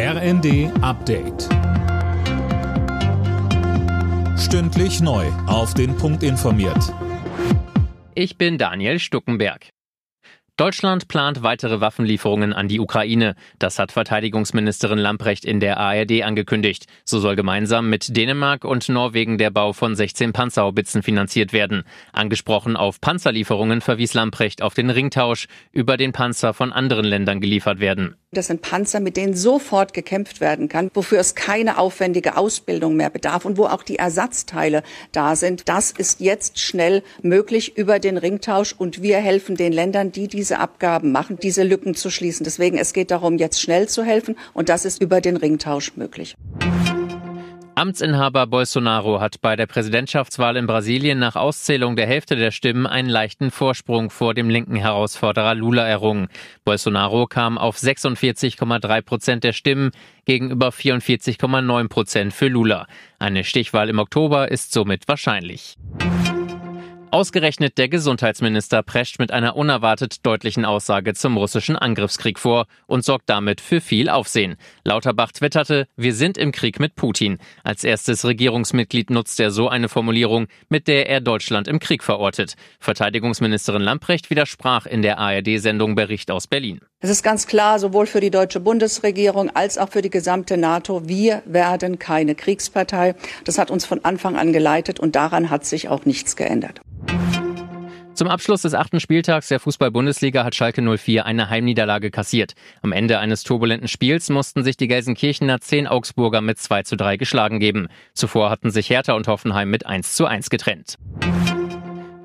[0.00, 1.48] RND Update.
[4.38, 5.26] Stündlich neu.
[5.48, 6.94] Auf den Punkt informiert.
[8.14, 9.70] Ich bin Daniel Stuckenberg.
[10.58, 13.36] Deutschland plant weitere Waffenlieferungen an die Ukraine.
[13.60, 16.86] Das hat Verteidigungsministerin Lamprecht in der ARD angekündigt.
[17.04, 21.84] So soll gemeinsam mit Dänemark und Norwegen der Bau von 16 Panzerhaubitzen finanziert werden.
[22.12, 27.78] Angesprochen auf Panzerlieferungen verwies Lamprecht auf den Ringtausch, über den Panzer von anderen Ländern geliefert
[27.78, 28.16] werden.
[28.30, 33.08] Das sind Panzer, mit denen sofort gekämpft werden kann, wofür es keine aufwendige Ausbildung mehr
[33.08, 35.66] bedarf und wo auch die Ersatzteile da sind.
[35.66, 40.58] Das ist jetzt schnell möglich über den Ringtausch und wir helfen den Ländern, die diese
[40.58, 42.44] Abgaben machen, diese Lücken zu schließen.
[42.44, 46.36] Deswegen es geht darum, jetzt schnell zu helfen und das ist über den Ringtausch möglich.
[47.78, 53.08] Amtsinhaber Bolsonaro hat bei der Präsidentschaftswahl in Brasilien nach Auszählung der Hälfte der Stimmen einen
[53.08, 56.26] leichten Vorsprung vor dem linken Herausforderer Lula errungen.
[56.64, 59.92] Bolsonaro kam auf 46,3 Prozent der Stimmen
[60.24, 62.88] gegenüber 44,9 Prozent für Lula.
[63.20, 65.76] Eine Stichwahl im Oktober ist somit wahrscheinlich.
[67.10, 73.30] Ausgerechnet der Gesundheitsminister prescht mit einer unerwartet deutlichen Aussage zum russischen Angriffskrieg vor und sorgt
[73.30, 74.56] damit für viel Aufsehen.
[74.84, 77.38] Lauterbach twitterte, wir sind im Krieg mit Putin.
[77.64, 82.56] Als erstes Regierungsmitglied nutzt er so eine Formulierung, mit der er Deutschland im Krieg verortet.
[82.78, 86.80] Verteidigungsministerin Lamprecht widersprach in der ARD-Sendung Bericht aus Berlin.
[87.00, 91.08] Es ist ganz klar, sowohl für die deutsche Bundesregierung als auch für die gesamte NATO,
[91.08, 93.14] wir werden keine Kriegspartei.
[93.44, 96.80] Das hat uns von Anfang an geleitet und daran hat sich auch nichts geändert.
[98.18, 102.54] Zum Abschluss des achten Spieltags der Fußball-Bundesliga hat Schalke 04 eine Heimniederlage kassiert.
[102.82, 107.16] Am Ende eines turbulenten Spiels mussten sich die Gelsenkirchener zehn Augsburger mit 2 zu 3
[107.16, 107.86] geschlagen geben.
[108.14, 110.96] Zuvor hatten sich Hertha und Hoffenheim mit 1 zu 1 getrennt.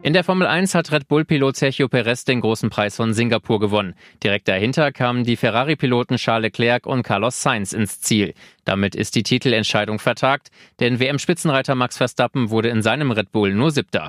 [0.00, 3.92] In der Formel 1 hat Red Bull-Pilot Sergio Perez den großen Preis von Singapur gewonnen.
[4.24, 8.32] Direkt dahinter kamen die Ferrari-Piloten Charles Leclerc und Carlos Sainz ins Ziel.
[8.64, 10.48] Damit ist die Titelentscheidung vertagt,
[10.80, 14.08] denn WM-Spitzenreiter Max Verstappen wurde in seinem Red Bull nur siebter.